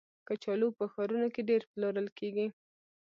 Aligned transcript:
کچالو 0.27 0.67
په 0.77 0.83
ښارونو 0.91 1.27
کې 1.33 1.41
ډېر 1.49 1.61
پلورل 1.71 2.07
کېږي 2.17 2.47